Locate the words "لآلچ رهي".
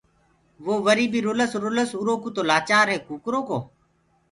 2.49-2.99